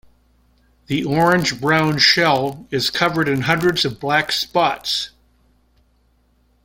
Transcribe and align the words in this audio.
The 0.87 1.03
orange-brown 1.05 1.99
shell 1.99 2.65
is 2.71 2.89
covered 2.89 3.27
in 3.29 3.41
hundreds 3.41 3.85
of 3.85 3.99
black 3.99 4.31
spots. 4.31 5.11